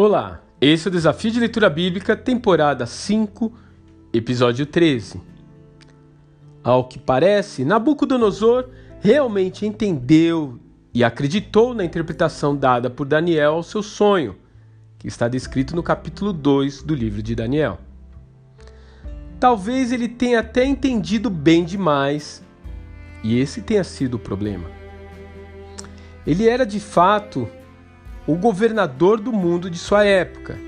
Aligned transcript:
Olá, 0.00 0.40
esse 0.60 0.86
é 0.86 0.88
o 0.90 0.92
Desafio 0.92 1.28
de 1.28 1.40
Leitura 1.40 1.68
Bíblica, 1.68 2.16
temporada 2.16 2.86
5, 2.86 3.52
episódio 4.12 4.64
13. 4.64 5.20
Ao 6.62 6.84
que 6.84 7.00
parece, 7.00 7.64
Nabucodonosor 7.64 8.68
realmente 9.00 9.66
entendeu 9.66 10.56
e 10.94 11.02
acreditou 11.02 11.74
na 11.74 11.84
interpretação 11.84 12.56
dada 12.56 12.88
por 12.88 13.06
Daniel 13.06 13.54
ao 13.54 13.62
seu 13.64 13.82
sonho, 13.82 14.36
que 15.00 15.08
está 15.08 15.26
descrito 15.26 15.74
no 15.74 15.82
capítulo 15.82 16.32
2 16.32 16.84
do 16.84 16.94
livro 16.94 17.20
de 17.20 17.34
Daniel. 17.34 17.80
Talvez 19.40 19.90
ele 19.90 20.06
tenha 20.06 20.38
até 20.38 20.64
entendido 20.64 21.28
bem 21.28 21.64
demais, 21.64 22.40
e 23.24 23.36
esse 23.40 23.62
tenha 23.62 23.82
sido 23.82 24.14
o 24.14 24.20
problema. 24.20 24.70
Ele 26.24 26.48
era 26.48 26.64
de 26.64 26.78
fato 26.78 27.48
o 28.28 28.36
governador 28.36 29.18
do 29.18 29.32
mundo 29.32 29.70
de 29.70 29.78
sua 29.78 30.04
época, 30.04 30.58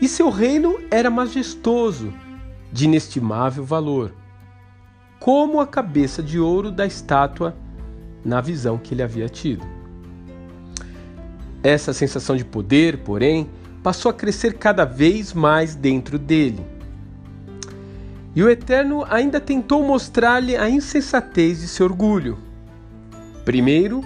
e 0.00 0.06
seu 0.06 0.30
reino 0.30 0.78
era 0.88 1.10
majestoso, 1.10 2.14
de 2.72 2.84
inestimável 2.84 3.64
valor, 3.64 4.14
como 5.18 5.58
a 5.58 5.66
cabeça 5.66 6.22
de 6.22 6.38
ouro 6.38 6.70
da 6.70 6.86
estátua 6.86 7.56
na 8.24 8.40
visão 8.40 8.78
que 8.78 8.94
ele 8.94 9.02
havia 9.02 9.28
tido. 9.28 9.66
Essa 11.60 11.92
sensação 11.92 12.36
de 12.36 12.44
poder, 12.44 12.98
porém, 12.98 13.50
passou 13.82 14.12
a 14.12 14.14
crescer 14.14 14.54
cada 14.54 14.84
vez 14.84 15.32
mais 15.32 15.74
dentro 15.74 16.20
dele. 16.20 16.64
E 18.32 18.44
o 18.44 18.48
Eterno 18.48 19.04
ainda 19.10 19.40
tentou 19.40 19.82
mostrar-lhe 19.82 20.56
a 20.56 20.70
insensatez 20.70 21.62
de 21.62 21.66
seu 21.66 21.86
orgulho. 21.86 22.38
Primeiro, 23.44 24.04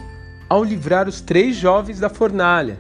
ao 0.48 0.64
livrar 0.64 1.06
os 1.08 1.20
três 1.20 1.56
jovens 1.56 2.00
da 2.00 2.08
fornalha, 2.08 2.78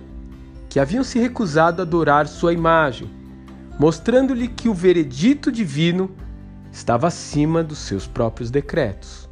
que 0.72 0.80
haviam 0.80 1.04
se 1.04 1.18
recusado 1.18 1.82
a 1.82 1.84
adorar 1.84 2.26
sua 2.26 2.50
imagem, 2.50 3.10
mostrando-lhe 3.78 4.48
que 4.48 4.70
o 4.70 4.74
veredito 4.74 5.52
divino 5.52 6.16
estava 6.72 7.08
acima 7.08 7.62
dos 7.62 7.76
seus 7.76 8.06
próprios 8.06 8.50
decretos. 8.50 9.28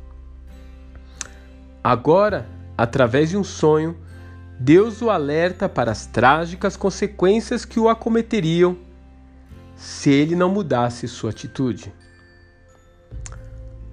Agora, 1.82 2.46
através 2.76 3.30
de 3.30 3.38
um 3.38 3.42
sonho, 3.42 3.96
Deus 4.58 5.00
o 5.00 5.08
alerta 5.08 5.66
para 5.66 5.90
as 5.90 6.04
trágicas 6.04 6.76
consequências 6.76 7.64
que 7.64 7.80
o 7.80 7.88
acometeriam 7.88 8.76
se 9.74 10.10
ele 10.10 10.36
não 10.36 10.50
mudasse 10.50 11.08
sua 11.08 11.30
atitude. 11.30 11.90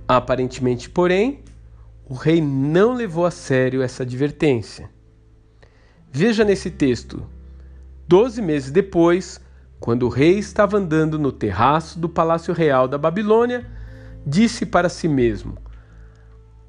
Aparentemente, 0.06 0.90
porém, 0.90 1.46
o 2.10 2.14
rei 2.14 2.42
não 2.42 2.94
levou 2.94 3.26
a 3.26 3.32
sério 3.32 3.82
essa 3.82 4.04
advertência. 4.04 4.90
Veja 6.12 6.44
nesse 6.44 6.70
texto 6.70 7.37
Doze 8.08 8.42
meses 8.42 8.72
depois, 8.72 9.42
quando 9.82 10.04
o 10.04 10.10
rei 10.10 10.40
estava 10.40 10.78
andando 10.78 11.20
no 11.20 11.30
terraço 11.30 12.00
do 12.00 12.08
palácio 12.08 12.54
real 12.54 12.88
da 12.88 12.98
Babilônia, 12.98 13.70
disse 14.26 14.66
para 14.66 14.88
si 14.88 15.10
mesmo: 15.10 15.58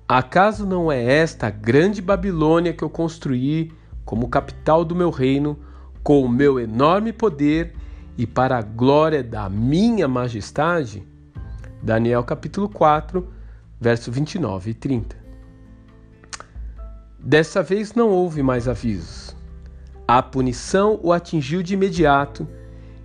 Acaso 0.08 0.66
não 0.66 0.90
é 0.90 1.00
esta 1.00 1.46
a 1.46 1.50
grande 1.50 2.02
Babilônia 2.02 2.72
que 2.72 2.82
eu 2.82 2.90
construí 2.90 3.70
como 4.04 4.28
capital 4.28 4.84
do 4.84 4.96
meu 4.96 5.10
reino, 5.10 5.56
com 6.02 6.24
o 6.24 6.28
meu 6.28 6.58
enorme 6.58 7.12
poder 7.12 7.72
e 8.16 8.26
para 8.26 8.58
a 8.58 8.62
glória 8.62 9.22
da 9.22 9.48
minha 9.48 10.08
majestade? 10.08 11.06
Daniel 11.80 12.24
capítulo 12.24 12.68
4, 12.68 13.32
verso 13.80 14.10
29 14.10 14.70
e 14.70 14.74
30. 14.74 15.16
Dessa 17.20 17.62
vez 17.62 17.94
não 17.94 18.08
houve 18.08 18.42
mais 18.42 18.66
avisos. 18.66 19.27
A 20.10 20.22
punição 20.22 20.98
o 21.02 21.12
atingiu 21.12 21.62
de 21.62 21.74
imediato 21.74 22.48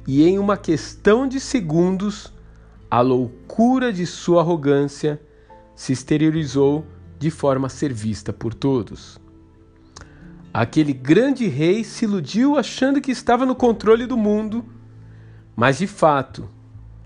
e, 0.07 0.23
em 0.23 0.39
uma 0.39 0.55
questão 0.55 1.27
de 1.27 1.37
segundos, 1.37 2.31
a 2.89 3.01
loucura 3.01 3.91
de 3.91 4.05
sua 4.05 4.39
arrogância 4.39 5.21
se 5.75 5.91
exteriorizou 5.91 6.85
de 7.19 7.29
forma 7.29 7.67
a 7.67 7.69
ser 7.69 7.91
vista 7.91 8.31
por 8.31 8.53
todos. 8.53 9.19
Aquele 10.53 10.93
grande 10.93 11.45
rei 11.45 11.83
se 11.83 12.05
iludiu 12.05 12.57
achando 12.57 13.01
que 13.01 13.11
estava 13.11 13.45
no 13.45 13.53
controle 13.53 14.05
do 14.05 14.15
mundo, 14.15 14.63
mas 15.57 15.79
de 15.79 15.87
fato 15.87 16.49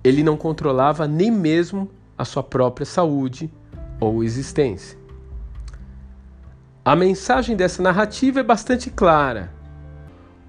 ele 0.04 0.22
não 0.22 0.38
controlava 0.38 1.08
nem 1.08 1.32
mesmo 1.32 1.90
a 2.16 2.24
sua 2.24 2.44
própria 2.44 2.86
saúde 2.86 3.52
ou 4.00 4.24
existência. 4.24 4.96
A 6.86 6.96
mensagem 6.96 7.56
dessa 7.56 7.82
narrativa 7.82 8.42
é 8.42 8.44
bastante 8.44 8.92
clara 8.92 9.57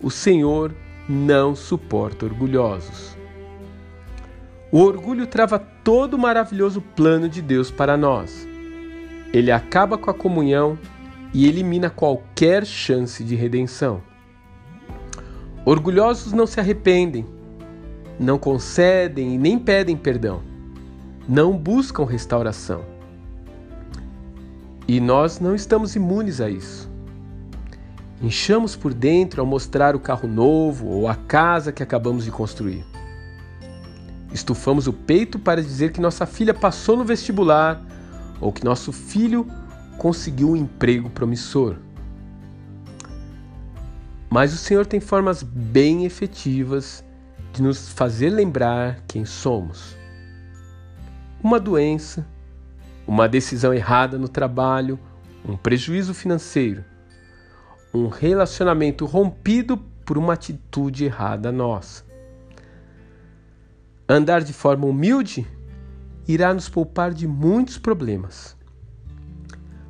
o 0.02 0.10
Senhor 0.10 0.74
não 1.08 1.54
suporta 1.56 2.24
orgulhosos. 2.24 3.16
O 4.70 4.80
orgulho 4.80 5.26
trava 5.26 5.58
todo 5.58 6.14
o 6.14 6.18
maravilhoso 6.18 6.80
plano 6.80 7.28
de 7.28 7.40
Deus 7.40 7.70
para 7.70 7.96
nós. 7.96 8.46
Ele 9.32 9.50
acaba 9.50 9.96
com 9.96 10.10
a 10.10 10.14
comunhão 10.14 10.78
e 11.32 11.46
elimina 11.46 11.90
qualquer 11.90 12.64
chance 12.64 13.24
de 13.24 13.34
redenção. 13.34 14.02
Orgulhosos 15.64 16.32
não 16.32 16.46
se 16.46 16.60
arrependem, 16.60 17.26
não 18.18 18.38
concedem 18.38 19.34
e 19.34 19.38
nem 19.38 19.58
pedem 19.58 19.96
perdão, 19.96 20.42
não 21.28 21.56
buscam 21.56 22.04
restauração. 22.04 22.82
E 24.86 25.00
nós 25.00 25.40
não 25.40 25.54
estamos 25.54 25.94
imunes 25.94 26.40
a 26.40 26.48
isso. 26.48 26.87
Inchamos 28.20 28.74
por 28.74 28.92
dentro 28.92 29.40
ao 29.40 29.46
mostrar 29.46 29.94
o 29.94 30.00
carro 30.00 30.28
novo 30.28 30.88
ou 30.88 31.06
a 31.06 31.14
casa 31.14 31.70
que 31.70 31.84
acabamos 31.84 32.24
de 32.24 32.32
construir. 32.32 32.84
Estufamos 34.32 34.88
o 34.88 34.92
peito 34.92 35.38
para 35.38 35.62
dizer 35.62 35.92
que 35.92 36.00
nossa 36.00 36.26
filha 36.26 36.52
passou 36.52 36.96
no 36.96 37.04
vestibular 37.04 37.80
ou 38.40 38.52
que 38.52 38.64
nosso 38.64 38.92
filho 38.92 39.46
conseguiu 39.98 40.50
um 40.50 40.56
emprego 40.56 41.08
promissor. 41.08 41.76
Mas 44.28 44.52
o 44.52 44.56
Senhor 44.56 44.84
tem 44.84 44.98
formas 44.98 45.44
bem 45.44 46.04
efetivas 46.04 47.04
de 47.52 47.62
nos 47.62 47.88
fazer 47.88 48.30
lembrar 48.30 49.00
quem 49.06 49.24
somos. 49.24 49.96
Uma 51.42 51.60
doença, 51.60 52.26
uma 53.06 53.28
decisão 53.28 53.72
errada 53.72 54.18
no 54.18 54.28
trabalho, 54.28 54.98
um 55.48 55.56
prejuízo 55.56 56.12
financeiro 56.12 56.84
um 57.92 58.08
relacionamento 58.08 59.06
rompido 59.06 59.76
por 60.04 60.18
uma 60.18 60.34
atitude 60.34 61.04
errada 61.04 61.50
nossa. 61.52 62.04
Andar 64.08 64.42
de 64.42 64.52
forma 64.52 64.86
humilde 64.86 65.46
irá 66.26 66.52
nos 66.52 66.68
poupar 66.68 67.12
de 67.12 67.26
muitos 67.26 67.78
problemas. 67.78 68.56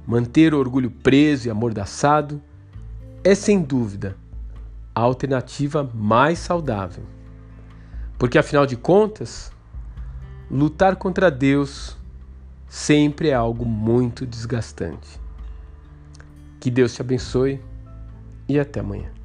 Manter 0.06 0.54
o 0.54 0.58
orgulho 0.58 0.90
preso 0.90 1.48
e 1.48 1.50
amordaçado 1.50 2.42
é 3.22 3.34
sem 3.34 3.62
dúvida 3.62 4.16
a 4.94 5.00
alternativa 5.00 5.88
mais 5.94 6.38
saudável. 6.38 7.04
Porque 8.18 8.38
afinal 8.38 8.66
de 8.66 8.76
contas, 8.76 9.52
lutar 10.50 10.96
contra 10.96 11.30
Deus 11.30 11.96
sempre 12.68 13.28
é 13.28 13.34
algo 13.34 13.64
muito 13.64 14.26
desgastante. 14.26 15.20
Que 16.58 16.70
Deus 16.70 16.94
te 16.94 17.00
abençoe 17.00 17.60
e 18.48 18.58
até 18.58 18.80
amanhã. 18.80 19.17